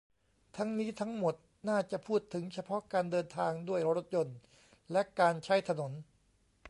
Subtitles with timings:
[0.55, 1.35] ทั้งนี้ ทั้งหมด
[1.69, 4.37] น่าจะพูดถึงเฉพาะการเดินทางด้วยรถยนต์
[4.91, 5.91] และการใช้ถนน